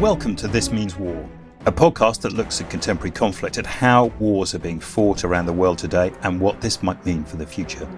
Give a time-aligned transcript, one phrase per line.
[0.00, 1.28] Welcome to This Means War,
[1.66, 5.52] a podcast that looks at contemporary conflict, at how wars are being fought around the
[5.52, 7.88] world today, and what this might mean for the future.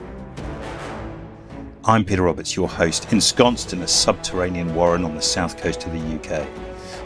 [1.84, 5.92] I'm Peter Roberts, your host, ensconced in a subterranean warren on the south coast of
[5.92, 6.48] the UK.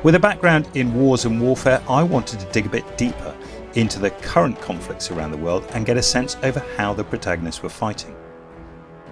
[0.04, 3.34] With a background in wars and warfare, I wanted to dig a bit deeper
[3.74, 7.64] into the current conflicts around the world and get a sense over how the protagonists
[7.64, 8.14] were fighting.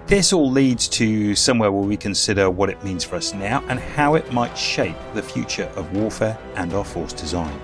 [0.05, 3.79] This all leads to somewhere where we consider what it means for us now and
[3.79, 7.57] how it might shape the future of warfare and our force design.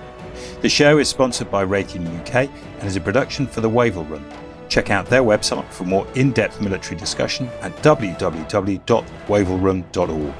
[0.62, 2.50] The show is sponsored by Raytheon UK
[2.80, 4.26] and is a production for the Wavell Room.
[4.70, 10.34] Check out their website for more in depth military discussion at www.wavellroom.org.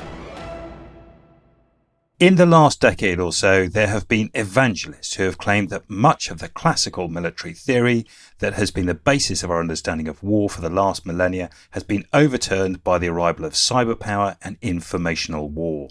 [2.20, 6.30] In the last decade or so, there have been evangelists who have claimed that much
[6.30, 8.06] of the classical military theory
[8.40, 11.84] that has been the basis of our understanding of war for the last millennia has
[11.84, 15.88] been overturned by the arrival of cyber power and informational war.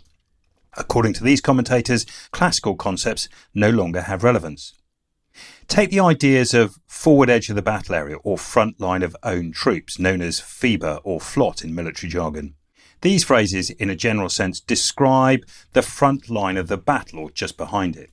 [0.77, 4.74] According to these commentators, classical concepts no longer have relevance.
[5.67, 9.50] Take the ideas of forward edge of the battle area or front line of own
[9.50, 12.55] troops, known as FEBA or FLOT in military jargon.
[13.00, 17.56] These phrases, in a general sense, describe the front line of the battle or just
[17.56, 18.10] behind it.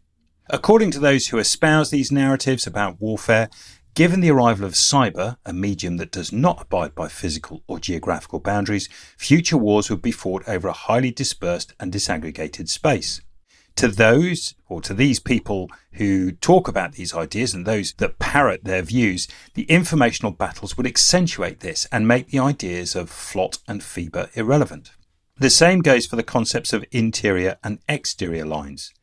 [0.49, 3.49] According to those who espouse these narratives about warfare,
[3.95, 8.39] given the arrival of cyber, a medium that does not abide by physical or geographical
[8.39, 13.21] boundaries, future wars would be fought over a highly dispersed and disaggregated space
[13.75, 18.63] to those or to these people who talk about these ideas and those that parrot
[18.63, 23.81] their views, the informational battles would accentuate this and make the ideas of FLOT and
[23.81, 24.91] FEBA irrelevant.
[25.37, 28.93] The same goes for the concepts of interior and exterior lines.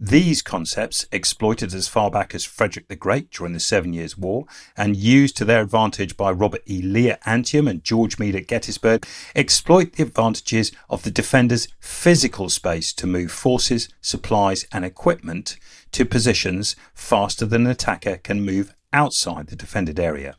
[0.00, 4.44] These concepts, exploited as far back as Frederick the Great during the Seven Years' War
[4.76, 6.80] and used to their advantage by Robert E.
[6.80, 9.04] Lee at Antietam and George Meade at Gettysburg,
[9.34, 15.56] exploit the advantages of the defender's physical space to move forces, supplies, and equipment
[15.90, 20.36] to positions faster than an attacker can move outside the defended area.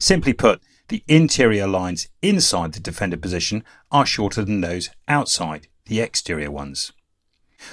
[0.00, 3.62] Simply put, the interior lines inside the defended position
[3.92, 6.90] are shorter than those outside the exterior ones.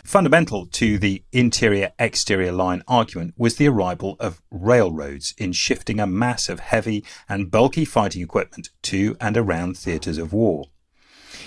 [0.04, 6.08] Fundamental to the interior exterior line argument was the arrival of railroads in shifting a
[6.08, 10.66] mass of heavy and bulky fighting equipment to and around theatres of war.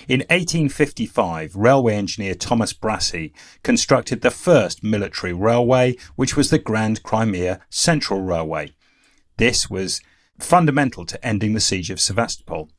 [0.09, 7.03] In 1855, railway engineer Thomas Brassey constructed the first military railway, which was the Grand
[7.03, 8.77] Crimea Central Railway.
[9.37, 10.01] This was
[10.39, 12.71] fundamental to ending the siege of Sevastopol.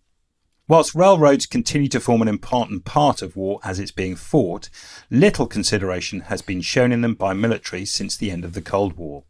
[0.69, 4.69] Whilst railroads continue to form an important part of war as it's being fought,
[5.09, 8.97] little consideration has been shown in them by military since the end of the Cold
[8.97, 9.23] War.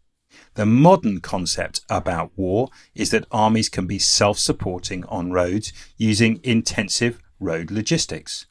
[0.56, 6.40] The modern concept about war is that armies can be self supporting on roads using
[6.44, 8.48] intensive road logistics.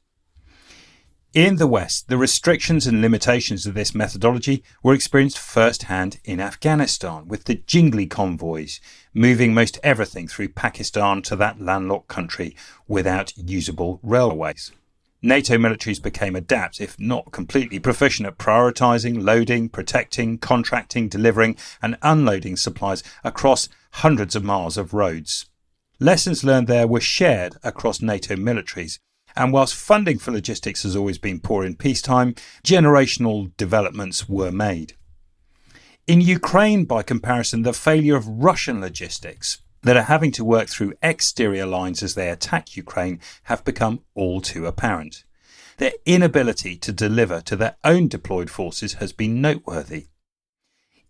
[1.37, 7.29] In the West, the restrictions and limitations of this methodology were experienced firsthand in Afghanistan,
[7.29, 8.81] with the jingly convoys
[9.13, 12.57] moving most everything through Pakistan to that landlocked country
[12.89, 14.73] without usable railways.
[15.21, 21.99] NATO militaries became adept, if not completely proficient, at prioritizing, loading, protecting, contracting, delivering, and
[22.01, 25.45] unloading supplies across hundreds of miles of roads.
[26.01, 29.01] Lessons learned there were shared across NATO militaries,
[29.37, 34.95] and whilst funding for logistics has always been poor in peacetime, generational developments were made.
[36.07, 40.95] In Ukraine, by comparison, the failure of Russian logistics that are having to work through
[41.03, 45.25] exterior lines as they attack Ukraine have become all too apparent.
[45.79, 50.07] Their inability to deliver to their own deployed forces has been noteworthy.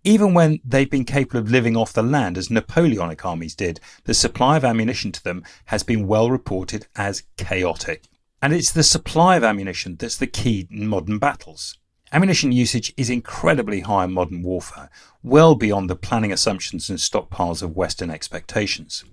[0.03, 4.15] Even when they've been capable of living off the land as Napoleonic armies did, the
[4.15, 8.05] supply of ammunition to them has been well reported as chaotic.
[8.43, 11.79] And it's the supply of ammunition that's the key in modern battles.
[12.13, 14.91] Ammunition usage is incredibly high in modern warfare,
[15.23, 19.05] well beyond the planning assumptions and stockpiles of Western expectations.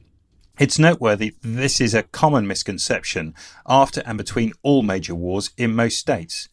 [0.60, 3.34] It's noteworthy this is a common misconception
[3.68, 6.50] after and between all major wars in most states.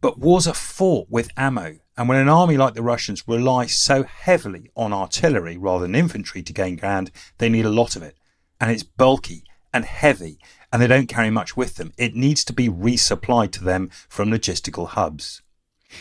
[0.00, 4.04] But wars are fought with ammo, and when an army like the Russians rely so
[4.04, 8.16] heavily on artillery rather than infantry to gain ground, they need a lot of it.
[8.58, 9.44] And it's bulky
[9.74, 10.38] and heavy
[10.72, 11.92] and they don't carry much with them.
[11.96, 15.42] It needs to be resupplied to them from logistical hubs.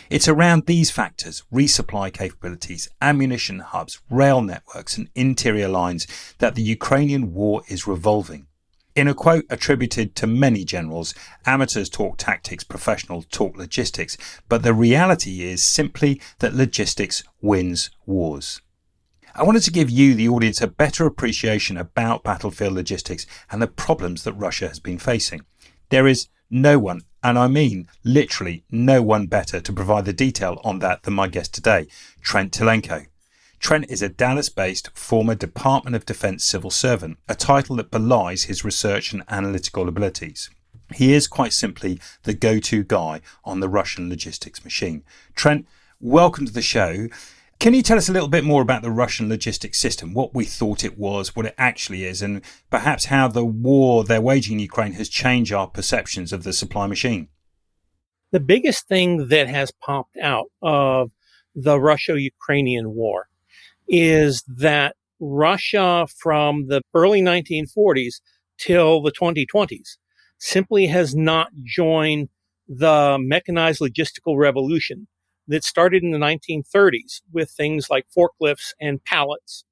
[0.10, 6.06] It's around these factors, resupply capabilities, ammunition hubs, rail networks, and interior lines,
[6.38, 8.46] that the Ukrainian war is revolving.
[8.96, 11.14] In a quote attributed to many generals,
[11.46, 14.18] amateurs talk tactics, professionals talk logistics,
[14.48, 18.62] but the reality is simply that logistics wins wars.
[19.40, 23.68] I wanted to give you, the audience, a better appreciation about battlefield logistics and the
[23.68, 25.46] problems that Russia has been facing.
[25.88, 30.60] There is no one And I mean literally no one better to provide the detail
[30.66, 31.88] on that than my guest today,
[32.22, 33.06] Trent Telenko.
[33.60, 38.46] Trent is a Dallas based former Department of Defense civil servant, a title that belies
[38.46, 40.50] his research and analytical abilities.
[40.94, 45.04] He is quite simply the go to guy on the Russian logistics machine.
[45.34, 45.66] Trent,
[46.02, 47.08] welcome to the show.
[47.60, 50.46] Can you tell us a little bit more about the Russian logistics system, what we
[50.46, 54.60] thought it was, what it actually is, and perhaps how the war they're waging in
[54.60, 57.28] Ukraine has changed our perceptions of the supply machine?
[58.32, 61.12] The biggest thing that has popped out of
[61.54, 63.28] the Russia Ukrainian war
[63.90, 68.22] is that Russia from the early 1940s
[68.58, 69.98] till the 2020s
[70.38, 72.30] simply has not joined
[72.70, 75.08] the mechanized logistical revolution
[75.50, 79.66] that started in the 1930s with things like forklifts and pallets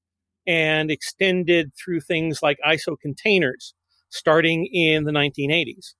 [0.48, 3.74] and extended through things like ISO containers
[4.10, 5.94] starting in the 1980s.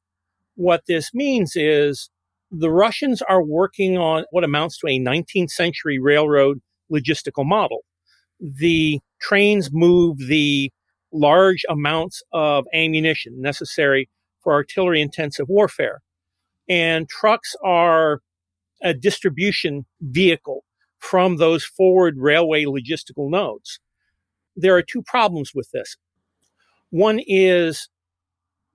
[0.56, 2.10] What this means is
[2.50, 6.60] the Russians are working on what amounts to a 19th century railroad
[6.92, 7.80] logistical model.
[8.40, 10.72] The trains move the
[11.14, 14.10] large amounts of ammunition necessary
[14.42, 16.00] for artillery intensive warfare.
[16.70, 18.22] And trucks are
[18.82, 20.64] a distribution vehicle
[21.00, 23.80] from those forward railway logistical nodes.
[24.56, 25.98] There are two problems with this.
[26.90, 27.90] One is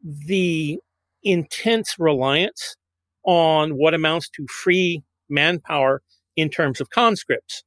[0.02, 0.78] the
[1.22, 2.76] intense reliance
[3.24, 6.02] on what amounts to free manpower
[6.36, 7.62] in terms of conscripts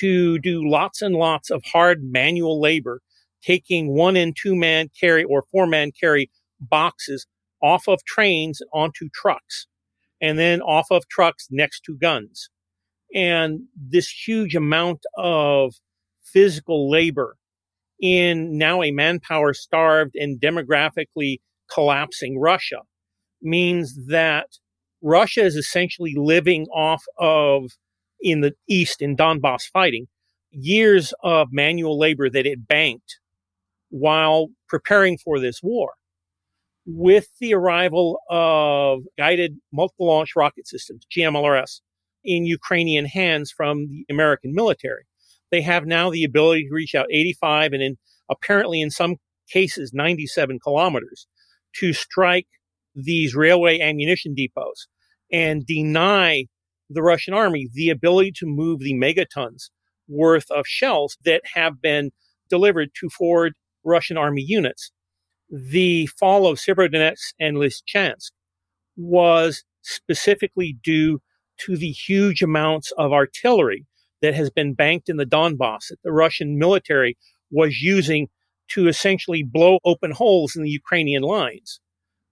[0.00, 3.00] to do lots and lots of hard manual labor,
[3.42, 6.30] taking one and two man carry or four man carry
[6.60, 7.26] boxes
[7.62, 9.66] off of trains onto trucks
[10.20, 12.48] and then off of trucks next to guns.
[13.14, 15.74] And this huge amount of
[16.22, 17.36] physical labor
[18.00, 21.38] in now a manpower starved and demographically
[21.72, 22.80] collapsing Russia
[23.42, 24.46] means that
[25.02, 27.70] Russia is essentially living off of,
[28.20, 30.06] in the East, in Donbass fighting,
[30.50, 33.18] years of manual labor that it banked
[33.90, 35.92] while preparing for this war
[36.90, 41.82] with the arrival of guided multiple launch rocket systems, GMLRS,
[42.24, 45.04] in Ukrainian hands from the American military,
[45.50, 47.98] they have now the ability to reach out 85 and in,
[48.30, 49.16] apparently in some
[49.50, 51.26] cases 97 kilometers
[51.76, 52.46] to strike
[52.94, 54.88] these railway ammunition depots
[55.30, 56.46] and deny
[56.88, 59.64] the Russian army the ability to move the megatons
[60.08, 62.10] worth of shells that have been
[62.48, 63.52] delivered to forward
[63.84, 64.90] Russian army units
[65.50, 68.30] the fall of Severodonetsk and Lysychansk
[68.96, 71.20] was specifically due
[71.60, 73.86] to the huge amounts of artillery
[74.20, 77.16] that has been banked in the Donbass that the Russian military
[77.50, 78.28] was using
[78.68, 81.80] to essentially blow open holes in the Ukrainian lines.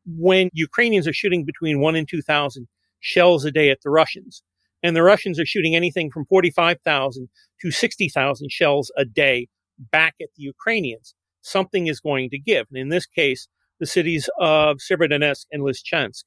[0.04, 2.68] When Ukrainians are shooting between one and 2,000
[3.00, 4.42] shells a day at the Russians,
[4.82, 7.28] and the Russians are shooting anything from 45,000
[7.62, 9.48] to 60,000 shells a day
[9.78, 11.14] back at the Ukrainians
[11.46, 12.66] something is going to give.
[12.70, 13.48] And in this case,
[13.78, 16.24] the cities of Severodonetsk and Lysychansk.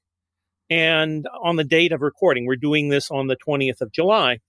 [0.70, 4.40] And on the date of recording, we're doing this on the 20th of July,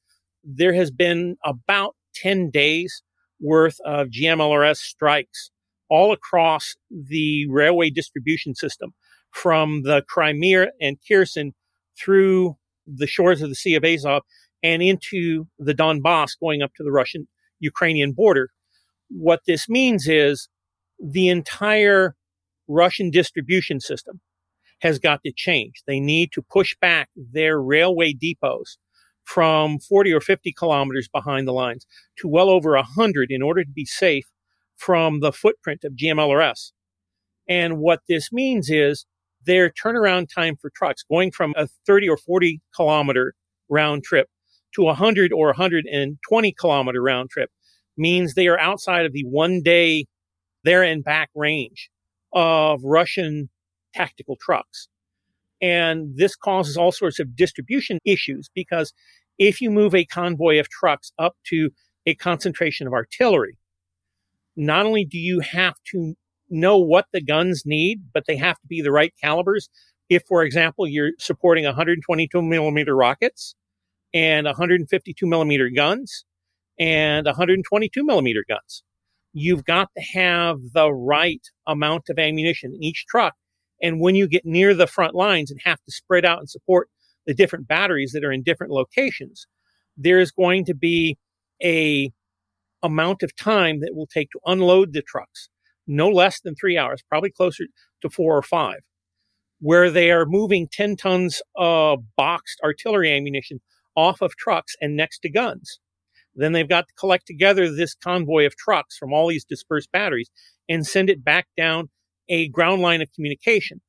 [0.44, 3.02] there has been about 10 days
[3.40, 5.50] worth of GMLRS strikes
[5.88, 8.92] all across the railway distribution system
[9.32, 11.52] from the Crimea and Kherson
[11.98, 14.22] through the shores of the Sea of Azov
[14.62, 17.26] and into the Donbass going up to the Russian
[17.60, 18.50] Ukrainian border.
[19.08, 20.48] What this means is
[21.00, 22.14] the entire
[22.68, 24.20] Russian distribution system
[24.80, 25.82] has got to change.
[25.86, 28.78] They need to push back their railway depots
[29.24, 31.86] from 40 or 50 kilometers behind the lines
[32.18, 34.26] to well over 100 in order to be safe
[34.76, 36.72] from the footprint of GMLRS.
[37.48, 39.06] And what this means is
[39.44, 43.34] their turnaround time for trucks going from a 30 or 40 kilometer
[43.68, 44.28] round trip
[44.74, 47.50] to a 100 or 120 kilometer round trip
[47.96, 50.06] means they are outside of the one day
[50.64, 51.90] there and back range
[52.32, 53.48] of Russian
[53.94, 54.88] tactical trucks.
[55.60, 58.92] And this causes all sorts of distribution issues because
[59.38, 61.70] if you move a convoy of trucks up to
[62.06, 63.58] a concentration of artillery,
[64.56, 66.14] not only do you have to
[66.50, 69.68] know what the guns need, but they have to be the right calibers.
[70.08, 73.54] If, for example, you're supporting 122 millimeter rockets
[74.12, 76.24] and 152 millimeter guns
[76.78, 78.82] and 122 millimeter guns,
[79.32, 83.34] you've got to have the right amount of ammunition in each truck.
[83.82, 86.88] And when you get near the front lines and have to spread out and support
[87.26, 89.46] the different batteries that are in different locations,
[89.96, 91.18] there's going to be
[91.62, 92.10] a
[92.82, 95.48] amount of time that will take to unload the trucks,
[95.86, 97.64] no less than three hours, probably closer
[98.02, 98.80] to four or five.
[99.60, 103.60] where they are moving 10 tons of boxed artillery ammunition
[103.96, 105.80] off of trucks and next to guns.
[106.40, 110.30] Then they've got to collect together this convoy of trucks from all these dispersed batteries
[110.68, 111.90] and send it back down
[112.28, 113.80] a ground line of communication.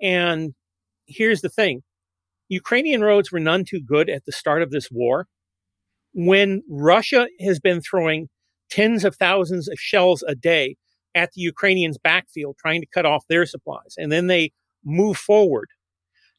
[0.00, 0.54] And
[1.06, 1.82] here's the thing
[2.48, 5.26] Ukrainian roads were none too good at the start of this war.
[6.14, 8.28] When Russia has been throwing
[8.70, 10.76] tens of thousands of shells a day
[11.14, 14.52] at the Ukrainians' backfield, trying to cut off their supplies, and then they
[14.84, 15.68] move forward,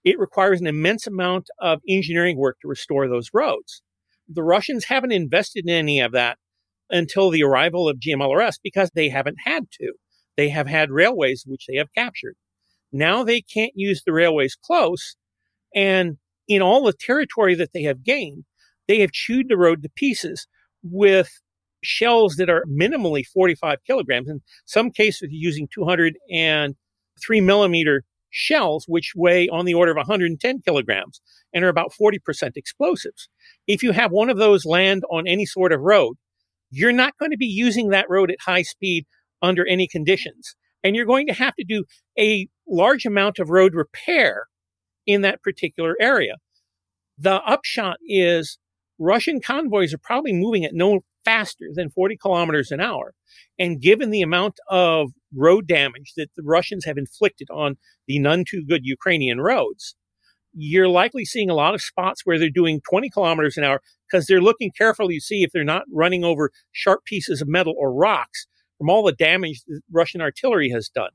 [0.04, 3.82] it requires an immense amount of engineering work to restore those roads.
[4.32, 6.38] The Russians haven't invested in any of that
[6.90, 9.94] until the arrival of GMLRS because they haven't had to.
[10.38, 12.36] They have had railways which they have captured.
[12.92, 15.16] Now they can't use the railways close.
[15.76, 16.18] And
[16.48, 18.46] in all the territory that they have gained,
[18.88, 20.48] they have chewed the road to pieces
[20.84, 21.30] with
[21.84, 24.30] shells that are minimally 45 kilograms.
[24.30, 31.22] In some cases, using 203 millimeter shells, which weigh on the order of 110 kilograms
[31.54, 32.20] and are about 40%
[32.56, 33.30] explosives.
[33.68, 36.16] If you have one of those land on any sort of road,
[36.70, 39.06] you're not going to be using that road at high speed
[39.42, 40.56] under any conditions.
[40.84, 41.86] And you're going to have to do
[42.18, 44.46] a large amount of road repair
[45.06, 46.36] in that particular area.
[47.18, 48.60] The upshot is
[49.00, 53.14] Russian convoys are probably moving at no faster than 40 kilometers an hour.
[53.60, 58.44] And given the amount of road damage that the Russians have inflicted on the none
[58.50, 59.96] too good Ukrainian roads,
[60.54, 64.26] you're likely seeing a lot of spots where they're doing 20 kilometers an hour because
[64.26, 67.94] they're looking carefully to see if they're not running over sharp pieces of metal or
[67.94, 68.48] rocks
[68.80, 71.12] from all the damage that Russian artillery has done.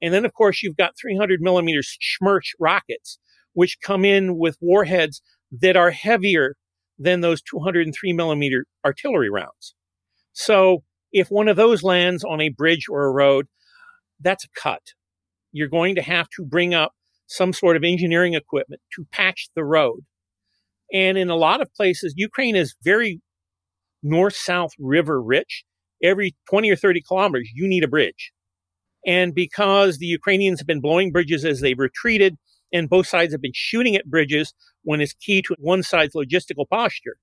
[0.00, 3.18] And then, of course, you've got 300 millimeter Smerch rockets,
[3.52, 5.20] which come in with warheads
[5.60, 6.54] that are heavier
[7.00, 9.74] than those 203 millimeter artillery rounds.
[10.32, 13.46] So if one of those lands on a bridge or a road,
[14.20, 14.82] that's a cut.
[15.50, 16.92] You're going to have to bring up
[17.26, 20.00] some sort of engineering equipment to patch the road.
[20.92, 23.20] And in a lot of places, Ukraine is very
[24.02, 25.64] north south river rich.
[26.02, 28.32] Every 20 or 30 kilometers, you need a bridge.
[29.06, 32.36] And because the Ukrainians have been blowing bridges as they've retreated,
[32.72, 36.68] and both sides have been shooting at bridges when it's key to one side's logistical
[36.68, 37.16] posture,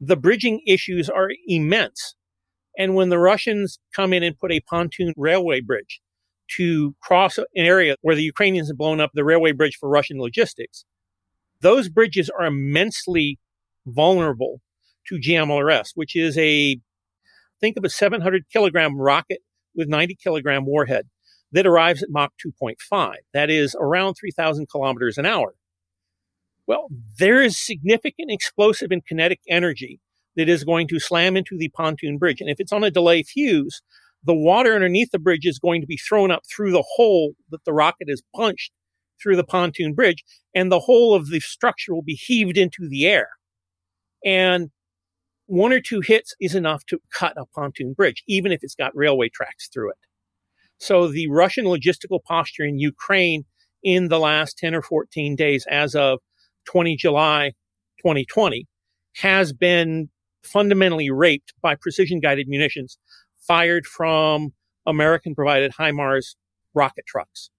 [0.00, 2.14] the bridging issues are immense.
[2.78, 6.00] And when the Russians come in and put a pontoon railway bridge
[6.56, 10.18] to cross an area where the Ukrainians have blown up the railway bridge for Russian
[10.18, 10.84] logistics,
[11.60, 13.38] those bridges are immensely
[13.86, 14.60] vulnerable
[15.08, 16.80] to GMLRS, which is a,
[17.60, 19.38] think of a 700 kilogram rocket
[19.74, 21.08] with 90 kilogram warhead
[21.52, 23.14] that arrives at Mach 2.5.
[23.32, 25.54] That is around 3,000 kilometers an hour.
[26.66, 30.00] Well, there is significant explosive and kinetic energy
[30.36, 32.40] that is going to slam into the pontoon bridge.
[32.40, 33.82] And if it's on a delay fuse,
[34.24, 37.64] the water underneath the bridge is going to be thrown up through the hole that
[37.64, 38.72] the rocket has punched
[39.20, 43.06] through the pontoon bridge, and the whole of the structure will be heaved into the
[43.06, 43.28] air.
[44.24, 44.70] And
[45.46, 48.96] one or two hits is enough to cut a pontoon bridge, even if it's got
[48.96, 49.98] railway tracks through it.
[50.82, 53.44] So the Russian logistical posture in Ukraine
[53.84, 56.18] in the last 10 or 14 days, as of
[56.64, 57.52] 20 July
[57.98, 58.66] 2020,
[59.18, 60.10] has been
[60.42, 62.98] fundamentally raped by precision guided munitions
[63.38, 66.34] fired from American provided HIMARS
[66.74, 67.50] rocket trucks.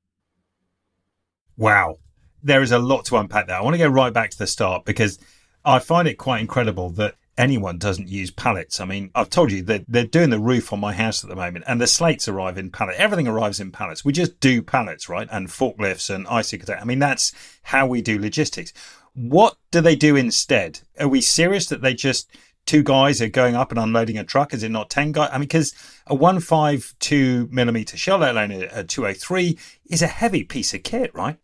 [1.55, 1.99] Wow.
[2.43, 3.55] There is a lot to unpack there.
[3.55, 5.17] I want to go right back to the start because
[5.63, 8.79] I find it quite incredible that anyone doesn't use pallets.
[8.79, 11.35] I mean, I've told you that they're doing the roof on my house at the
[11.35, 12.99] moment and the slates arrive in pallets.
[12.99, 14.05] Everything arrives in pallets.
[14.05, 15.27] We just do pallets, right?
[15.31, 16.69] And forklifts and IC.
[16.69, 17.31] I mean, that's
[17.63, 18.73] how we do logistics.
[19.13, 20.81] What do they do instead?
[20.99, 22.29] Are we serious that they just
[22.65, 24.53] two guys are going up and unloading a truck?
[24.53, 25.29] Is it not 10 guys?
[25.31, 25.73] I mean, because
[26.07, 29.57] a 152 millimeter shell, let alone a 203,
[29.89, 31.37] is a heavy piece of kit, right?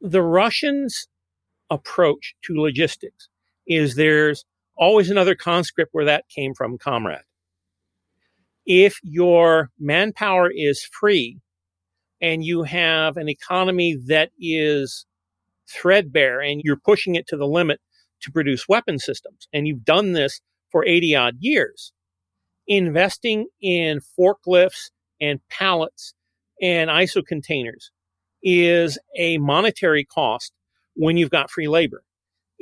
[0.00, 1.08] The Russians'
[1.70, 3.28] approach to logistics
[3.66, 4.44] is there's
[4.76, 7.22] always another conscript where that came from, comrade.
[8.64, 11.40] If your manpower is free
[12.20, 15.06] and you have an economy that is
[15.68, 17.80] threadbare and you're pushing it to the limit
[18.22, 20.40] to produce weapon systems, and you've done this
[20.70, 21.92] for 80 odd years,
[22.66, 24.90] investing in forklifts
[25.20, 26.14] and pallets
[26.60, 27.90] and ISO containers
[28.42, 30.52] is a monetary cost
[30.94, 32.04] when you've got free labor.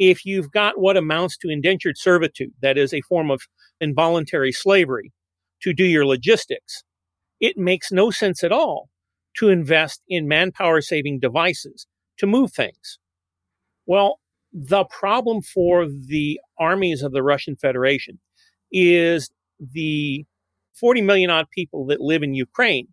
[0.00, 3.42] If you've got what amounts to indentured servitude, that is a form of
[3.82, 5.12] involuntary slavery,
[5.60, 6.82] to do your logistics,
[7.38, 8.88] it makes no sense at all
[9.36, 12.98] to invest in manpower saving devices to move things.
[13.84, 14.20] Well,
[14.54, 18.20] the problem for the armies of the Russian Federation
[18.72, 19.30] is
[19.60, 20.24] the
[20.72, 22.88] 40 million odd people that live in Ukraine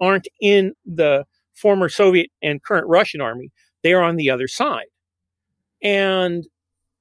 [0.00, 3.50] aren't in the former Soviet and current Russian army,
[3.82, 4.86] they are on the other side.
[5.82, 6.44] And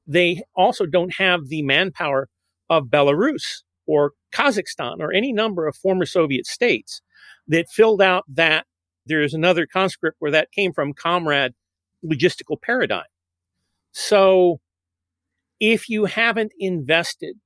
[0.06, 2.30] they also don't have the manpower
[2.70, 7.02] of Belarus or Kazakhstan or any number of former Soviet states
[7.48, 8.66] that filled out that
[9.06, 11.54] there's another conscript where that came from, comrade
[12.06, 13.06] logistical paradigm.
[13.92, 14.60] So
[15.60, 17.38] if you haven't invested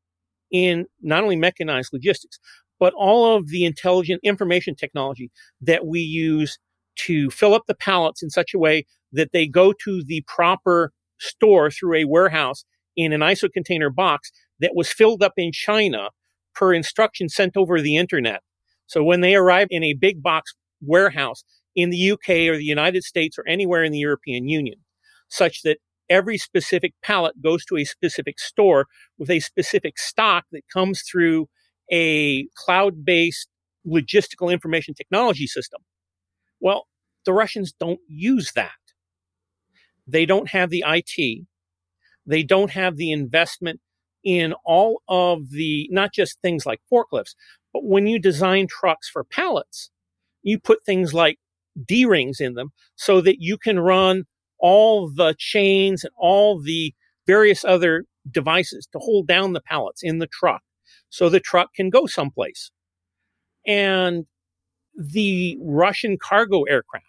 [0.52, 2.40] in not only mechanized logistics,
[2.80, 6.58] but all of the intelligent information technology that we use
[6.96, 10.92] to fill up the pallets in such a way that they go to the proper
[11.22, 12.66] store through a warehouse
[12.98, 16.10] in an ISO container box that was filled up in China
[16.54, 18.42] per instruction sent over the internet.
[18.88, 21.44] So when they arrive in a big box warehouse
[21.76, 24.80] in the UK or the United States or anywhere in the European Union,
[25.30, 25.78] such that
[26.10, 28.88] every specific pallet goes to a specific store
[29.18, 31.48] with a specific stock that comes through
[31.92, 33.48] a cloud based
[33.88, 35.82] logistical information technology system.
[36.60, 36.88] Well,
[37.26, 38.72] the Russians don't use that.
[40.12, 41.46] They don't have the IT.
[42.26, 43.80] They don't have the investment
[44.24, 47.34] in all of the, not just things like forklifts,
[47.74, 49.90] but when you design trucks for pallets,
[50.44, 51.38] you put things like
[51.88, 54.26] D rings in them so that you can run
[54.60, 56.94] all the chains and all the
[57.26, 60.62] various other devices to hold down the pallets in the truck
[61.10, 62.72] so the truck can go someplace.
[63.66, 64.26] And
[64.96, 67.06] the Russian cargo aircraft,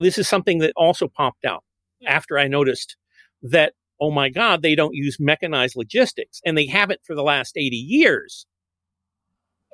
[0.00, 1.62] this is something that also popped out
[2.06, 2.96] after I noticed
[3.42, 7.56] that, oh my God, they don't use mechanized logistics and they haven't for the last
[7.56, 8.46] 80 years.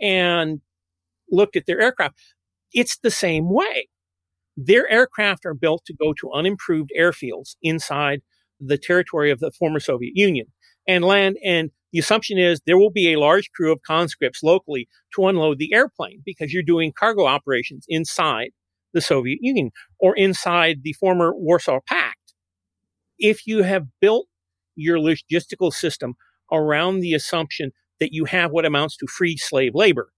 [0.01, 0.61] And
[1.31, 2.17] looked at their aircraft.
[2.73, 3.89] It's the same way.
[4.57, 8.21] Their aircraft are built to go to unimproved airfields inside
[8.59, 10.47] the territory of the former Soviet Union
[10.87, 11.37] and land.
[11.45, 15.59] And the assumption is there will be a large crew of conscripts locally to unload
[15.59, 18.51] the airplane because you're doing cargo operations inside
[18.93, 22.20] the Soviet Union or inside the former Warsaw Pact.
[23.21, 24.27] If you have built
[24.75, 26.15] your logistical system
[26.53, 30.11] around the assumption that you have what amounts to free slave labor,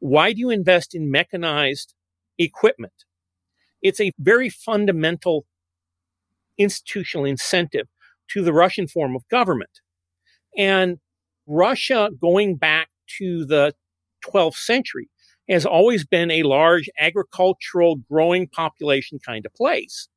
[0.00, 1.94] why do you invest in mechanized
[2.38, 2.92] equipment.
[3.82, 5.46] It's a very fundamental
[6.56, 7.86] institutional incentive
[8.30, 9.80] to the Russian form of government.
[10.56, 10.98] And
[11.46, 13.74] Russia, going back to the
[14.24, 15.08] 12th century,
[15.48, 20.08] has always been a large agricultural growing population kind of place,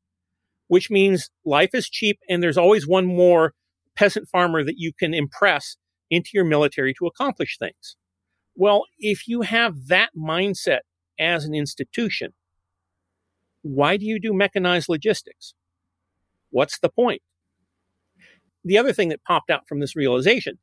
[0.72, 3.54] which means life is cheap and there's always one more
[3.98, 5.76] peasant farmer that you can impress
[6.10, 7.98] into your military to accomplish things.
[8.56, 10.80] Well, if you have that mindset
[11.20, 12.34] as an institution.
[13.62, 15.54] Why do you do mechanized logistics?
[16.52, 17.22] What's the point?
[18.64, 20.58] The other thing that popped out from this realization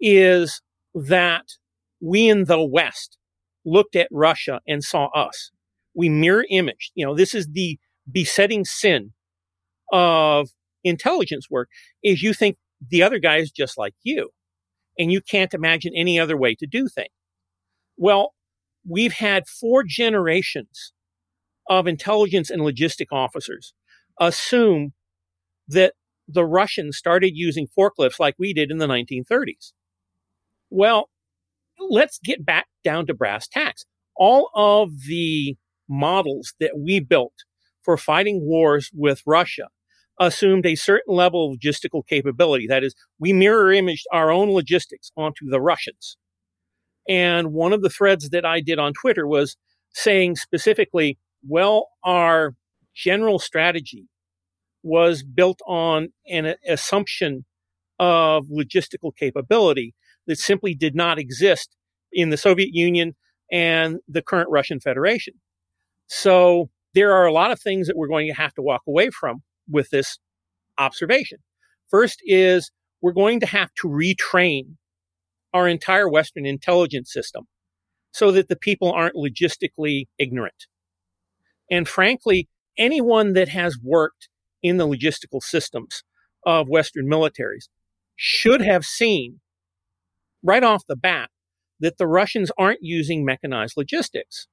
[0.00, 0.60] is
[0.92, 1.44] that
[2.00, 3.16] we in the West
[3.64, 5.52] looked at Russia and saw us.
[5.94, 6.90] We mirror image.
[6.94, 7.78] You know, this is the
[8.10, 9.12] besetting sin
[9.90, 10.50] of
[10.84, 11.68] intelligence work
[12.02, 12.56] is you think
[12.90, 14.30] the other guy is just like you
[14.98, 17.12] and you can't imagine any other way to do things.
[17.96, 18.34] Well,
[18.88, 20.92] we've had four generations
[21.68, 23.74] of intelligence and logistic officers
[24.20, 24.92] assume
[25.68, 25.94] that
[26.28, 29.72] the Russians started using forklifts like we did in the 1930s.
[30.70, 31.08] Well,
[31.78, 33.84] let's get back down to brass tacks.
[34.16, 35.56] All of the
[35.88, 37.34] models that we built
[37.82, 39.68] for fighting wars with Russia
[40.20, 42.66] assumed a certain level of logistical capability.
[42.66, 46.16] That is, we mirror imaged our own logistics onto the Russians.
[47.08, 49.56] And one of the threads that I did on Twitter was
[49.92, 52.54] saying specifically, well, our
[52.94, 54.06] general strategy
[54.82, 57.44] was built on an assumption
[57.98, 59.94] of logistical capability
[60.26, 61.74] that simply did not exist
[62.12, 63.14] in the Soviet Union
[63.50, 65.34] and the current Russian Federation.
[66.06, 69.10] So there are a lot of things that we're going to have to walk away
[69.10, 70.18] from with this
[70.78, 71.38] observation.
[71.88, 74.76] First is we're going to have to retrain
[75.52, 77.44] our entire Western intelligence system
[78.12, 80.66] so that the people aren't logistically ignorant.
[81.70, 84.28] And frankly, anyone that has worked
[84.62, 86.02] in the logistical systems
[86.44, 87.68] of Western militaries
[88.16, 89.40] should have seen
[90.42, 91.30] right off the bat
[91.80, 94.46] that the Russians aren't using mechanized logistics.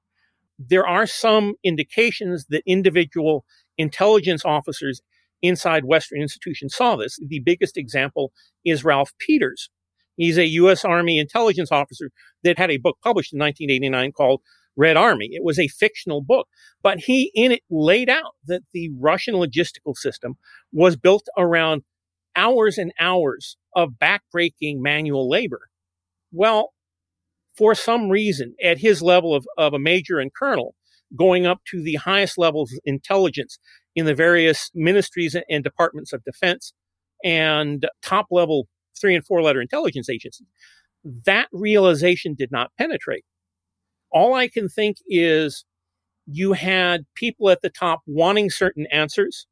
[0.60, 3.45] There are some indications that individual
[3.78, 5.02] intelligence officers
[5.41, 7.17] inside Western institutions saw this.
[7.26, 8.34] The biggest example
[8.65, 9.69] is Ralph Peters,
[10.19, 10.84] He's a U.S.
[10.84, 12.12] Army intelligence officer
[12.43, 14.41] that had a book published in 1989 called
[14.76, 15.30] Red Army.
[15.32, 16.50] It was a fictional book,
[16.84, 20.36] but he in it laid out that the Russian logistical system
[20.74, 21.84] was built around
[22.36, 25.69] hours and hours of backbreaking manual labor.
[26.34, 26.74] Well,
[27.60, 30.76] for some reason, at his level of, of a major and colonel,
[31.15, 33.60] going up to the highest levels of intelligence
[33.95, 36.72] in the various ministries and departments of defense
[37.22, 38.67] and top level
[39.00, 40.48] three and four letter intelligence agencies.
[41.26, 43.26] That realization did not penetrate.
[44.10, 45.65] All I can think is
[46.26, 49.48] you had people at the top wanting certain answers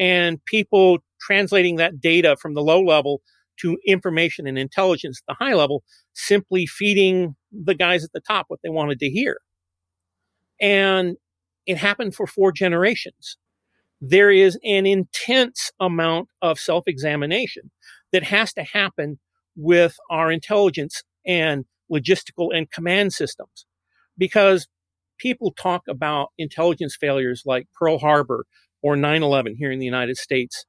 [0.00, 3.20] and people translating that data from the low level
[3.60, 5.82] to information and intelligence at the high level,
[6.14, 9.38] simply feeding the guys at the top what they wanted to hear.
[10.60, 11.16] And
[11.66, 13.36] it happened for four generations.
[14.00, 17.70] There is an intense amount of self examination
[18.12, 19.18] that has to happen
[19.56, 23.66] with our intelligence and logistical and command systems
[24.18, 24.68] because
[25.18, 28.44] people talk about intelligence failures like Pearl Harbor
[28.82, 30.66] or 9 11 here in the United States.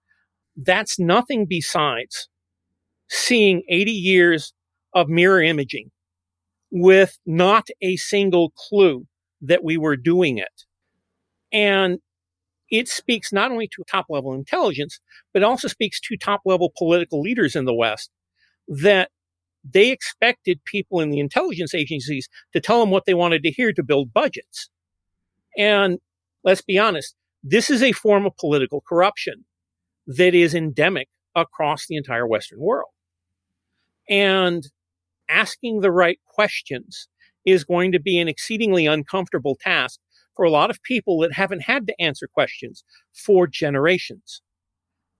[0.55, 2.29] That's nothing besides
[3.09, 4.53] seeing 80 years
[4.93, 5.91] of mirror imaging
[6.71, 9.05] with not a single clue
[9.41, 10.65] that we were doing it.
[11.51, 11.99] And
[12.69, 14.99] it speaks not only to top level intelligence,
[15.33, 18.09] but also speaks to top level political leaders in the West
[18.67, 19.09] that
[19.63, 23.71] they expected people in the intelligence agencies to tell them what they wanted to hear
[23.73, 24.69] to build budgets.
[25.57, 25.99] And
[26.43, 29.45] let's be honest, this is a form of political corruption
[30.07, 32.89] that is endemic across the entire Western world.
[34.09, 34.67] And
[35.29, 37.07] asking the right questions
[37.45, 39.99] is going to be an exceedingly uncomfortable task
[40.35, 44.41] for a lot of people that haven't had to answer questions for generations.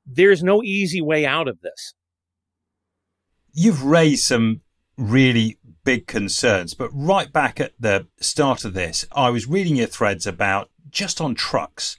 [0.06, 1.93] There's no easy way out of this.
[3.52, 4.62] You've raised some
[4.97, 9.88] really big concerns, but right back at the start of this, I was reading your
[9.88, 11.97] threads about just on trucks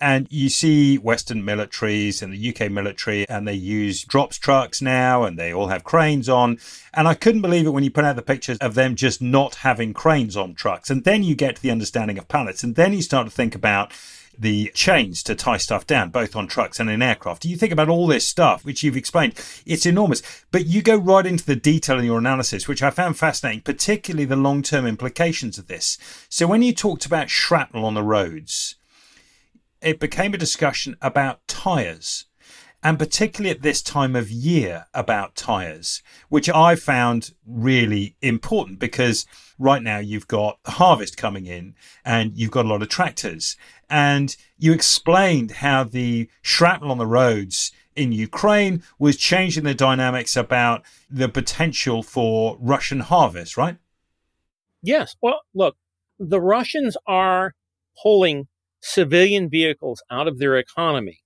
[0.00, 5.24] and you see Western militaries and the UK military, and they use drops trucks now,
[5.24, 6.58] and they all have cranes on.
[6.94, 9.56] And I couldn't believe it when you put out the pictures of them just not
[9.56, 10.90] having cranes on trucks.
[10.90, 13.54] And then you get to the understanding of pallets, and then you start to think
[13.54, 13.92] about
[14.40, 17.44] the chains to tie stuff down, both on trucks and in aircraft.
[17.44, 19.34] You think about all this stuff, which you've explained,
[19.66, 20.22] it's enormous.
[20.50, 24.24] But you go right into the detail in your analysis, which I found fascinating, particularly
[24.24, 25.98] the long term implications of this.
[26.30, 28.76] So when you talked about shrapnel on the roads,
[29.82, 32.26] it became a discussion about tyres,
[32.82, 39.26] and particularly at this time of year about tyres, which I found really important because
[39.58, 43.56] right now you've got harvest coming in and you've got a lot of tractors.
[43.88, 50.36] And you explained how the shrapnel on the roads in Ukraine was changing the dynamics
[50.36, 53.76] about the potential for Russian harvest, right?
[54.82, 55.16] Yes.
[55.20, 55.76] Well, look,
[56.18, 57.54] the Russians are
[58.02, 58.48] pulling
[58.80, 61.20] civilian vehicles out of their economy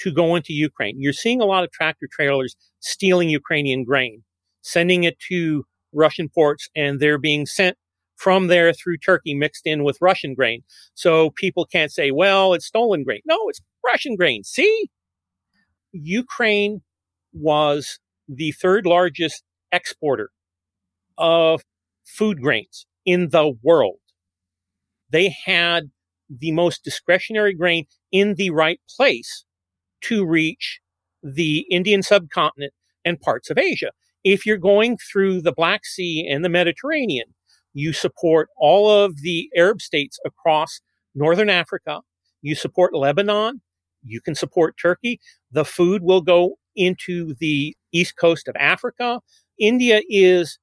[0.00, 0.96] to go into Ukraine.
[1.00, 4.24] You're seeing a lot of tractor trailers stealing Ukrainian grain,
[4.62, 7.76] sending it to Russian ports, and they're being sent
[8.16, 10.62] from there through Turkey mixed in with Russian grain.
[10.94, 13.20] So people can't say, well, it's stolen grain.
[13.24, 14.44] No, it's Russian grain.
[14.44, 14.88] See?
[15.92, 16.82] Ukraine
[17.32, 19.42] was the third largest
[19.72, 20.30] exporter
[21.18, 21.62] of
[22.04, 23.98] food grains in the world.
[25.10, 25.90] They had
[26.30, 29.44] the most discretionary grain in the right place
[30.02, 30.80] to reach
[31.22, 32.72] the Indian subcontinent
[33.04, 33.90] and parts of Asia.
[34.22, 37.34] If you're going through the Black Sea and the Mediterranean,
[37.74, 40.80] you support all of the Arab states across
[41.14, 42.00] Northern Africa.
[42.42, 43.60] You support Lebanon.
[44.04, 45.20] You can support Turkey.
[45.50, 49.20] The food will go into the east coast of Africa.
[49.58, 50.58] India is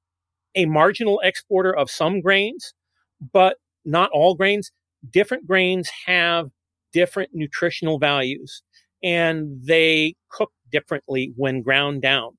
[0.55, 2.73] a marginal exporter of some grains,
[3.33, 4.71] but not all grains
[5.09, 6.49] different grains have
[6.93, 8.61] different nutritional values
[9.03, 12.37] and they cook differently when ground down.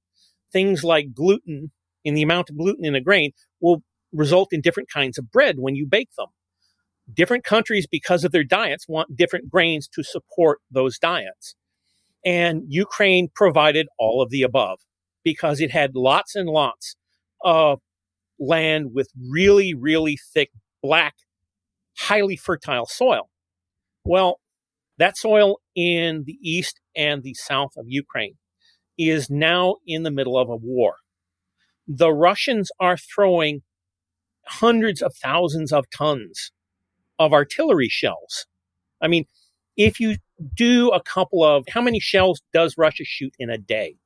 [0.53, 1.70] Things like gluten,
[2.05, 5.57] in the amount of gluten in a grain, will result in different kinds of bread
[5.59, 6.29] when you bake them.
[7.12, 11.57] Different countries, because of their diets, want different grains to support those diets.
[12.25, 14.79] And Ukraine provided all of the above
[15.25, 16.94] because it had lots and lots
[17.44, 17.81] of
[18.38, 20.51] land with really, really thick
[20.83, 21.14] black
[21.98, 23.28] highly fertile soil.
[24.05, 24.40] Well,
[24.98, 28.37] that soil in the east and the south of Ukraine
[28.98, 30.96] is now in the middle of a war.
[31.88, 33.62] The Russians are throwing
[34.46, 36.52] hundreds of thousands of tons
[37.18, 38.46] of artillery shells.
[39.00, 39.24] I mean,
[39.76, 40.16] if you
[40.55, 43.96] do a couple of how many shells does Russia shoot in a day?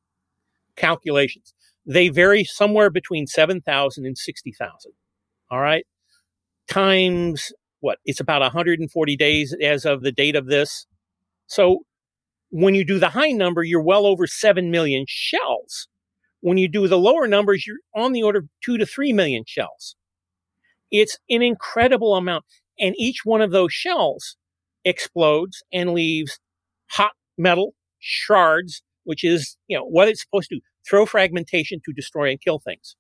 [0.76, 1.54] Calculations.
[1.84, 4.92] They vary somewhere between 7,000 and 60,000.
[5.50, 5.86] All right.
[6.68, 10.86] Times what it's about 140 days as of the date of this.
[11.46, 11.80] So
[12.50, 15.88] when you do the high number, you're well over 7 million shells.
[16.40, 19.44] When you do the lower numbers, you're on the order of 2 to 3 million
[19.46, 19.96] shells.
[20.90, 22.44] It's an incredible amount.
[22.78, 24.36] And each one of those shells
[24.84, 26.38] explodes and leaves
[26.88, 31.92] hot metal shards, which is, you know, what it's supposed to do, throw fragmentation to
[31.92, 32.96] destroy and kill things.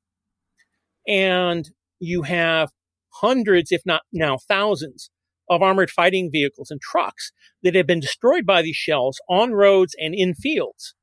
[1.06, 2.70] And you have
[3.20, 5.10] hundreds, if not now thousands,
[5.48, 9.94] of armored fighting vehicles and trucks that have been destroyed by these shells on roads
[9.98, 10.94] and in fields.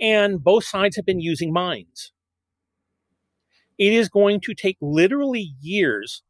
[0.00, 2.12] And both sides have been using mines.
[3.78, 6.22] It is going to take literally years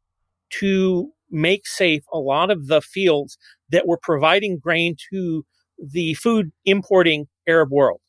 [0.59, 3.37] to make safe a lot of the fields
[3.69, 5.45] that were providing grain to
[5.81, 8.01] the food importing Arab world.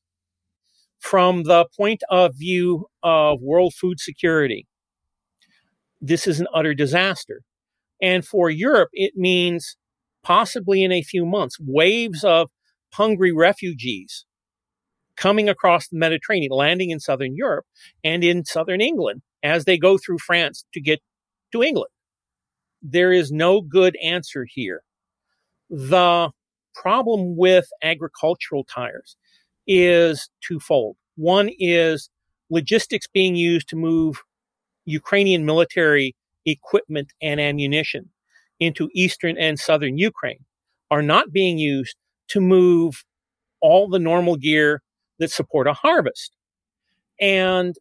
[0.98, 4.66] From the point of view of world food security,
[6.02, 7.42] this is an utter disaster.
[8.02, 9.76] And for Europe, it means
[10.22, 12.50] possibly in a few months, waves of
[12.92, 14.26] hungry refugees
[15.16, 17.64] coming across the Mediterranean, landing in southern Europe
[18.02, 21.00] and in southern England as they go through France to get
[21.52, 21.90] to England.
[22.82, 24.82] There is no good answer here.
[25.70, 26.30] The
[26.74, 29.16] problem with agricultural tires
[29.66, 30.96] is twofold.
[31.16, 32.10] One is
[32.50, 34.16] logistics being used to move
[34.84, 36.14] Ukrainian military
[36.46, 38.10] equipment and ammunition
[38.60, 40.44] into eastern and southern Ukraine
[40.90, 41.96] are not being used
[42.28, 43.04] to move
[43.60, 44.82] all the normal gear
[45.18, 46.32] that support a harvest.
[47.20, 47.74] And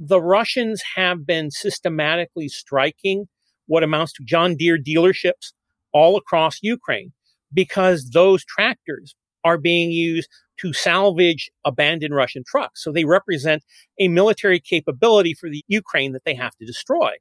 [0.00, 3.26] the Russians have been systematically striking
[3.66, 5.52] what amounts to John Deere dealerships
[5.92, 7.12] all across Ukraine
[7.52, 10.28] because those tractors are being used
[10.60, 12.82] to salvage abandoned Russian trucks.
[12.82, 13.62] So they represent
[13.98, 17.12] a military capability for the Ukraine that they have to destroy.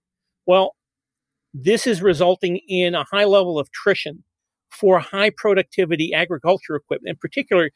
[0.45, 0.76] Well,
[1.54, 4.23] this is resulting in a high level of attrition
[4.69, 7.15] for high productivity agriculture equipment.
[7.15, 7.71] In particular,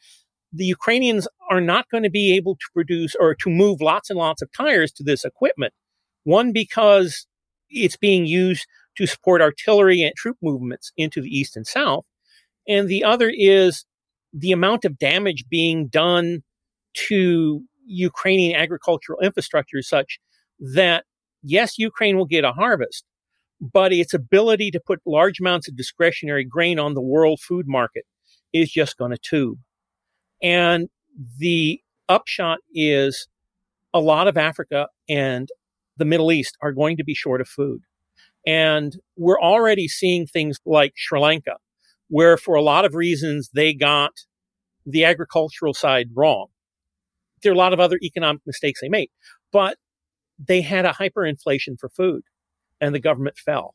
[0.52, 4.18] the Ukrainians are not going to be able to produce or to move lots and
[4.18, 5.72] lots of tires to this equipment.
[6.24, 7.26] One, because
[7.70, 12.04] it's being used to support artillery and troop movements into the east and south.
[12.68, 13.86] And the other is
[14.32, 16.42] the amount of damage being done
[17.08, 20.18] to Ukrainian agricultural infrastructure is such
[20.58, 21.04] that
[21.42, 23.04] yes, Ukraine will get a harvest,
[23.60, 28.04] but its ability to put large amounts of discretionary grain on the world food market
[28.52, 29.58] is just going to tube.
[30.42, 30.88] And
[31.38, 33.28] the upshot is
[33.94, 35.48] a lot of Africa and
[35.96, 37.82] the Middle East are going to be short of food.
[38.46, 41.56] And we're already seeing things like Sri Lanka,
[42.12, 44.12] where for a lot of reasons they got
[44.84, 46.48] the agricultural side wrong.
[47.42, 49.08] There are a lot of other economic mistakes they made,
[49.50, 49.78] but
[50.38, 52.24] they had a hyperinflation for food
[52.82, 53.74] and the government fell.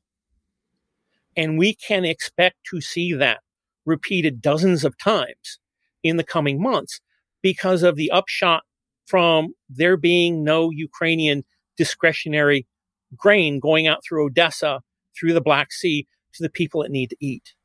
[1.35, 3.39] And we can expect to see that
[3.87, 5.57] repeated dozens of times
[6.03, 7.01] in the coming months
[7.41, 8.61] because of the upshot
[9.07, 11.43] from there being no Ukrainian
[11.75, 12.67] discretionary
[13.15, 14.81] grain going out through Odessa,
[15.19, 17.55] through the Black Sea to the people that need to eat.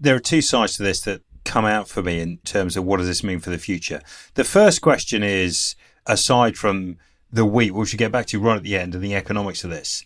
[0.00, 2.98] There are two sides to this that come out for me in terms of what
[2.98, 4.02] does this mean for the future.
[4.34, 6.96] The first question is aside from
[7.32, 9.70] the wheat, which we get back to right at the end, and the economics of
[9.70, 10.04] this.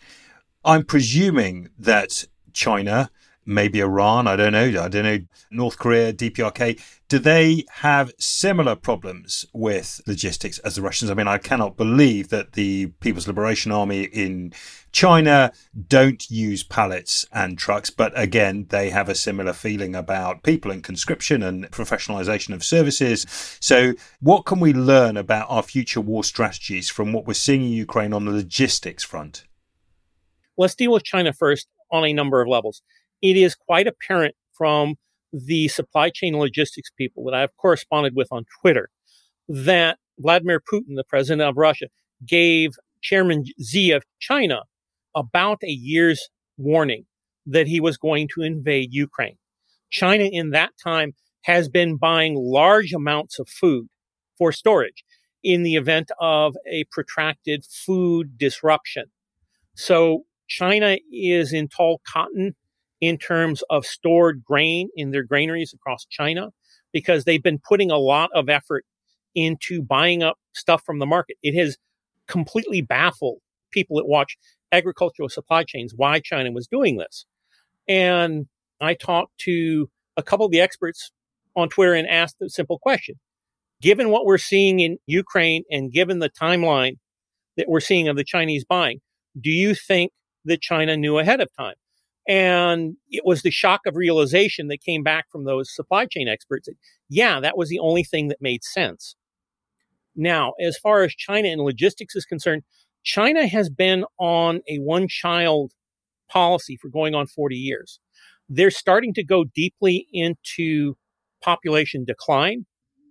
[0.64, 3.10] I'm presuming that China,
[3.46, 5.18] maybe Iran, I don't know, I don't know,
[5.50, 11.10] North Korea, DPRK, do they have similar problems with logistics as the Russians?
[11.10, 14.52] I mean, I cannot believe that the People's Liberation Army in
[14.92, 15.52] China
[15.88, 20.84] don't use pallets and trucks, but again, they have a similar feeling about people and
[20.84, 23.26] conscription and professionalization of services.
[23.60, 27.70] So, what can we learn about our future war strategies from what we're seeing in
[27.70, 29.44] Ukraine on the logistics front?
[30.56, 32.82] Let's deal with China first on a number of levels.
[33.22, 34.96] It is quite apparent from
[35.32, 38.88] the supply chain logistics people that I've corresponded with on Twitter
[39.48, 41.86] that Vladimir Putin, the president of Russia,
[42.26, 44.62] gave Chairman Xi of China
[45.14, 46.28] about a year's
[46.58, 47.06] warning
[47.46, 49.38] that he was going to invade Ukraine.
[49.90, 51.12] China in that time
[51.44, 53.88] has been buying large amounts of food
[54.36, 55.04] for storage
[55.42, 59.04] in the event of a protracted food disruption.
[59.74, 62.54] So China is in tall cotton
[63.00, 66.50] in terms of stored grain in their granaries across China
[66.92, 68.84] because they've been putting a lot of effort
[69.34, 71.36] into buying up stuff from the market.
[71.42, 71.76] It has
[72.26, 73.38] completely baffled
[73.70, 74.36] people that watch
[74.72, 77.26] agricultural supply chains why China was doing this.
[77.88, 78.46] And
[78.80, 81.10] I talked to a couple of the experts
[81.56, 83.16] on Twitter and asked the simple question.
[83.80, 86.98] Given what we're seeing in Ukraine and given the timeline
[87.56, 89.00] that we're seeing of the Chinese buying,
[89.40, 90.12] do you think
[90.44, 91.74] that China knew ahead of time?
[92.28, 96.66] And it was the shock of realization that came back from those supply chain experts
[96.66, 96.76] that,
[97.08, 99.16] yeah, that was the only thing that made sense.
[100.14, 102.62] Now, as far as China and logistics is concerned,
[103.02, 105.72] China has been on a one child
[106.28, 108.00] policy for going on 40 years.
[108.48, 110.96] They're starting to go deeply into
[111.42, 112.66] population decline.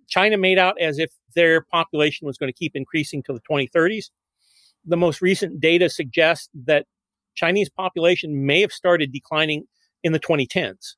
[0.08, 4.06] China made out as if their population was going to keep increasing to the 2030s.
[4.84, 6.86] The most recent data suggests that
[7.34, 9.64] Chinese population may have started declining
[10.02, 10.94] in the 2010s.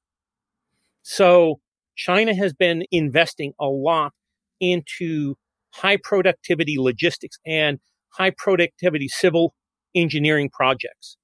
[1.02, 1.60] So
[1.96, 4.12] China has been investing a lot
[4.60, 5.34] into
[5.70, 7.78] high productivity logistics and
[8.10, 9.54] high productivity civil
[9.94, 11.16] engineering projects.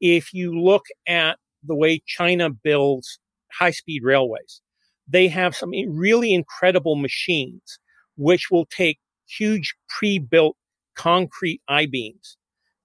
[0.00, 3.18] If you look at the way China builds
[3.52, 4.60] high speed railways,
[5.08, 7.78] they have some really incredible machines
[8.16, 10.56] which will take huge pre built
[10.94, 12.36] concrete I beams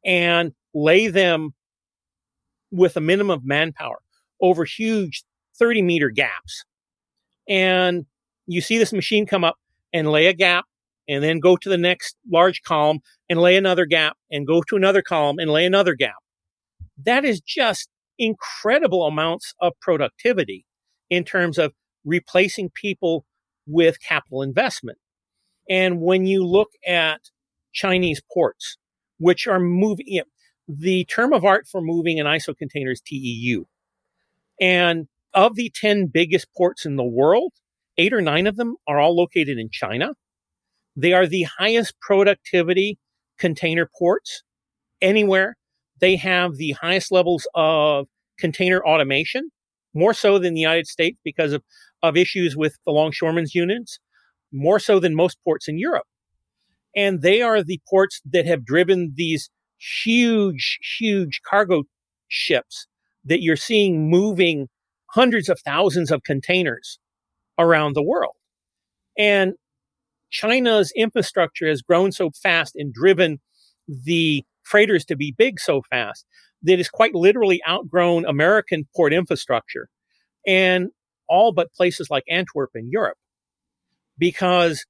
[0.06, 1.54] and lay them
[2.78, 4.00] with a minimum of manpower
[4.42, 5.24] over huge
[5.60, 6.63] 30 meter gaps.
[7.50, 8.06] And
[8.46, 9.58] you see this machine come up
[9.94, 10.66] and lay a gap
[11.08, 14.76] and then go to the next large column and lay another gap and go to
[14.76, 16.16] another column and lay another gap.
[17.04, 20.66] That is just incredible amounts of productivity
[21.10, 21.74] in terms of
[22.06, 23.26] replacing people
[23.66, 24.98] with capital investment.
[25.70, 27.22] And when you look at
[27.74, 28.78] Chinese ports,
[29.20, 30.22] which are moving,
[30.67, 33.65] the term of art for moving an ISO container is TEU.
[34.60, 37.53] And of the 10 biggest ports in the world,
[37.97, 40.13] eight or nine of them are all located in China.
[40.95, 42.97] They are the highest productivity
[43.38, 44.43] container ports
[45.01, 45.56] anywhere.
[45.99, 48.08] They have the highest levels of
[48.39, 49.49] container automation,
[49.93, 51.63] more so than the United States because of,
[52.03, 53.99] of issues with the longshoremen's units,
[54.51, 56.06] more so than most ports in Europe.
[56.95, 61.84] And they are the ports that have driven these huge, huge cargo
[62.28, 62.88] ships
[63.26, 64.68] that you're seeing moving
[65.12, 67.00] hundreds of thousands of containers
[67.58, 68.36] around the world.
[69.18, 69.54] And
[70.30, 73.40] China's infrastructure has grown so fast and driven
[73.88, 76.26] the freighters to be big so fast
[76.63, 79.88] that it's quite literally outgrown American port infrastructure
[80.46, 80.90] and
[81.30, 83.18] all but places like Antwerp in Europe
[84.18, 84.86] because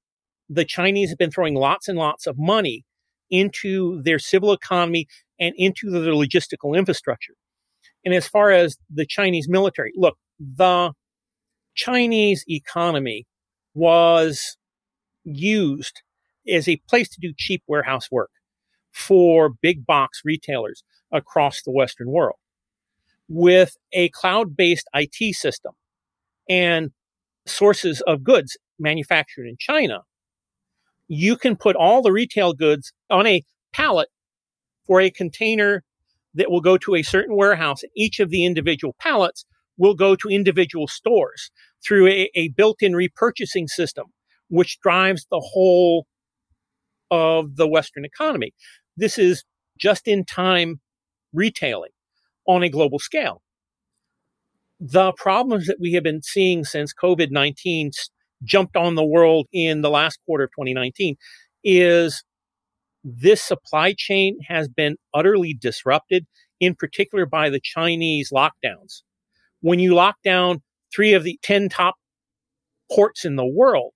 [0.48, 2.84] the Chinese have been throwing lots and lots of money
[3.30, 5.06] into their civil economy
[5.38, 7.34] and into their logistical infrastructure.
[8.04, 10.92] And as far as the Chinese military, look, the
[11.74, 13.26] Chinese economy
[13.74, 14.56] was
[15.24, 16.02] used
[16.48, 18.30] as a place to do cheap warehouse work
[18.92, 22.36] for big box retailers across the Western world.
[23.28, 25.72] With a cloud based IT system
[26.48, 26.90] and
[27.46, 30.00] sources of goods manufactured in China,
[31.08, 33.42] you can put all the retail goods on a
[33.72, 34.08] pallet
[34.86, 35.82] for a container
[36.34, 37.80] that will go to a certain warehouse.
[37.96, 39.44] Each of the individual pallets
[39.76, 41.50] will go to individual stores
[41.84, 44.06] through a, a built in repurchasing system,
[44.48, 46.06] which drives the whole
[47.10, 48.52] of the Western economy.
[48.96, 49.44] This is
[49.78, 50.80] just in time
[51.32, 51.90] retailing
[52.46, 53.42] on a global scale.
[54.80, 57.90] The problems that we have been seeing since COVID 19
[58.44, 61.16] jumped on the world in the last quarter of 2019
[61.64, 62.22] is
[63.04, 66.26] this supply chain has been utterly disrupted,
[66.60, 69.02] in particular by the Chinese lockdowns.
[69.60, 70.62] When you lock down
[70.94, 71.96] three of the 10 top
[72.92, 73.92] ports in the world,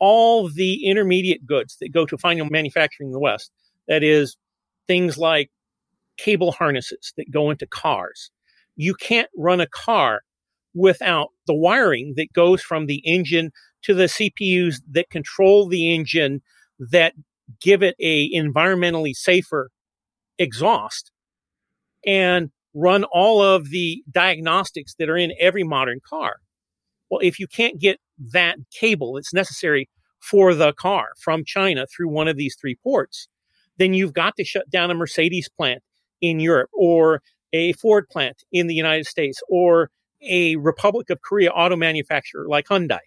[0.00, 3.50] all the intermediate goods that go to final manufacturing in the West,
[3.88, 4.36] that is,
[4.86, 5.50] things like
[6.16, 8.30] cable harnesses that go into cars.
[8.76, 10.22] You can't run a car
[10.74, 13.50] without the wiring that goes from the engine
[13.82, 16.42] to the CPUs that control the engine
[16.78, 17.14] that
[17.60, 19.70] give it a environmentally safer
[20.38, 21.10] exhaust
[22.06, 26.36] and run all of the diagnostics that are in every modern car.
[27.10, 27.98] Well, if you can't get
[28.32, 29.88] that cable that's necessary
[30.20, 33.28] for the car from China through one of these three ports,
[33.78, 35.82] then you've got to shut down a Mercedes plant
[36.20, 39.90] in Europe or a Ford plant in the United States or
[40.22, 42.98] a Republic of Korea auto manufacturer like Hyundai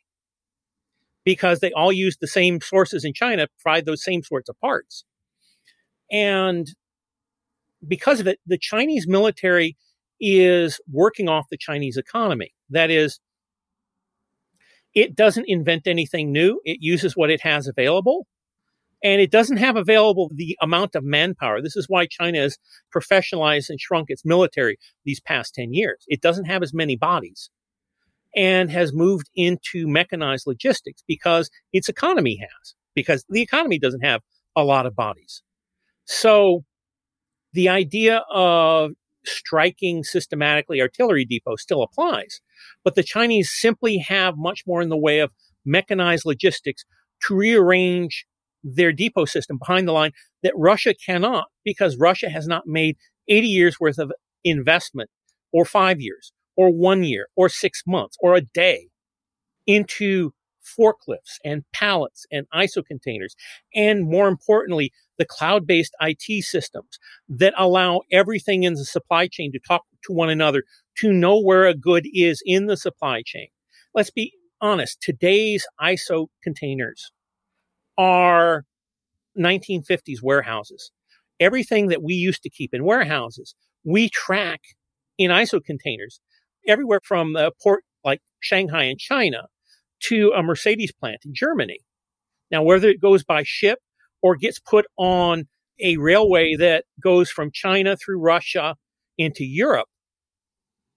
[1.24, 5.04] because they all use the same sources in China, provide those same sorts of parts.
[6.12, 6.68] And
[7.88, 9.78] because of it, the Chinese military
[10.20, 12.54] is working off the Chinese economy.
[12.70, 13.20] That is,
[14.94, 16.60] it doesn't invent anything new.
[16.66, 18.28] It uses what it has available.
[19.04, 21.62] And it doesn't have available the amount of manpower.
[21.62, 22.58] This is why China has
[22.96, 26.04] professionalized and shrunk its military these past 10 years.
[26.08, 27.50] It doesn't have as many bodies
[28.36, 34.22] and has moved into mechanized logistics because its economy has, because the economy doesn't have
[34.56, 35.42] a lot of bodies.
[36.06, 36.64] So
[37.54, 38.92] the idea of
[39.26, 42.42] striking systematically artillery depots still applies,
[42.84, 45.32] but the Chinese simply have much more in the way of
[45.66, 46.86] mechanized logistics
[47.28, 48.26] to rearrange
[48.64, 50.12] their depot system behind the line
[50.44, 52.98] that Russia cannot because Russia has not made
[53.28, 54.12] 80 years worth of
[54.44, 55.10] investment
[55.52, 58.90] or five years or one year or six months or a day
[59.68, 60.32] into
[60.62, 63.36] forklifts and pallets and ISO containers.
[63.74, 67.00] And more importantly, the cloud based IT systems
[67.30, 70.64] that allow everything in the supply chain to talk to one another
[70.98, 73.48] to know where a good is in the supply chain.
[73.94, 75.02] Let's be honest.
[75.02, 77.12] Today's ISO containers
[78.02, 78.66] are
[79.40, 80.92] 1950s warehouses.
[81.40, 84.62] Everything that we used to keep in warehouses, we track
[85.20, 86.20] in ISO containers
[86.68, 89.44] everywhere from a port like Shanghai in China
[90.06, 91.78] to a Mercedes plant in Germany.
[92.50, 93.78] Now, whether it goes by ship
[94.24, 95.46] or gets put on
[95.80, 98.76] a railway that goes from China through Russia
[99.20, 99.90] into Europe,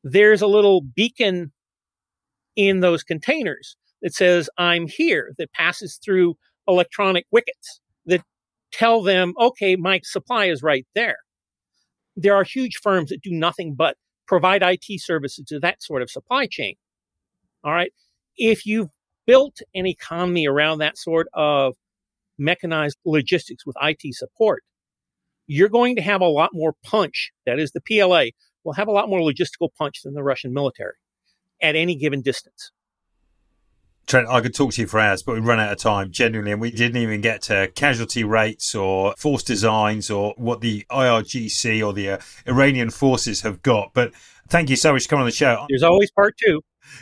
[0.02, 1.52] there's a little beacon
[2.56, 6.36] in those containers that says, I'm here, that passes through
[6.66, 8.22] electronic wickets that
[8.72, 11.16] tell them, okay, my supply is right there.
[12.16, 13.96] There are huge firms that do nothing but
[14.26, 16.74] provide IT services to that sort of supply chain.
[17.62, 17.92] All right.
[18.36, 18.90] If you've
[19.26, 21.74] built an economy around that sort of
[22.38, 24.62] mechanized logistics with IT support,
[25.46, 27.30] you're going to have a lot more punch.
[27.46, 28.26] That is, the PLA
[28.64, 30.94] will have a lot more logistical punch than the Russian military
[31.62, 32.72] at any given distance.
[34.06, 36.52] Trent, I could talk to you for hours, but we run out of time, genuinely,
[36.52, 41.84] and we didn't even get to casualty rates or force designs or what the IRGC
[41.84, 43.92] or the uh, Iranian forces have got.
[43.94, 44.12] But
[44.48, 45.66] thank you so much for coming on the show.
[45.68, 46.60] There's always part two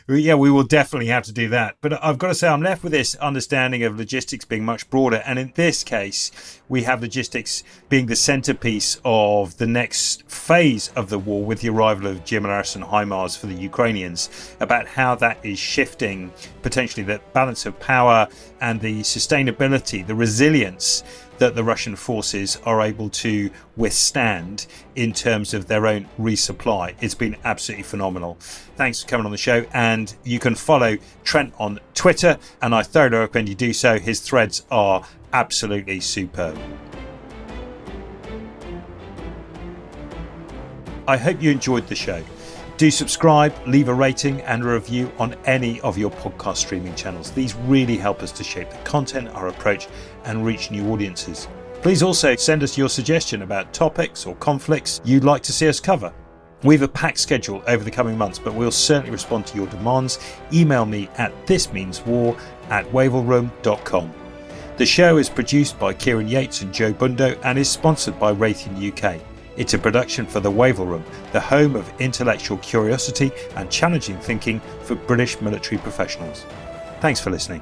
[0.08, 1.76] yeah, we will definitely have to do that.
[1.80, 5.22] But I've got to say, I'm left with this understanding of logistics being much broader.
[5.26, 11.10] And in this case, we have logistics being the centerpiece of the next phase of
[11.10, 15.36] the war with the arrival of GMLRS and HIMARS for the Ukrainians, about how that
[15.44, 18.26] is shifting potentially the balance of power
[18.62, 21.04] and the sustainability, the resilience
[21.36, 26.94] that the Russian forces are able to withstand in terms of their own resupply.
[27.02, 28.38] It's been absolutely phenomenal.
[28.76, 29.66] Thanks for coming on the show.
[29.74, 33.98] And you can follow Trent on Twitter, and I thoroughly recommend you do so.
[33.98, 36.58] His threads are absolutely superb.
[41.08, 42.22] I hope you enjoyed the show.
[42.76, 47.30] Do subscribe, leave a rating and a review on any of your podcast streaming channels.
[47.30, 49.88] These really help us to shape the content, our approach,
[50.24, 51.48] and reach new audiences.
[51.82, 55.80] Please also send us your suggestion about topics or conflicts you'd like to see us
[55.80, 56.12] cover.
[56.62, 59.66] We have a packed schedule over the coming months, but we'll certainly respond to your
[59.66, 60.18] demands.
[60.52, 62.38] Email me at thismeanswar
[62.70, 64.21] at wavellroom.com.
[64.78, 68.90] The show is produced by Kieran Yates and Joe Bundo and is sponsored by Raytheon
[68.90, 69.20] UK.
[69.58, 74.60] It's a production for the Wavell Room, the home of intellectual curiosity and challenging thinking
[74.84, 76.46] for British military professionals.
[77.00, 77.60] Thanks for listening.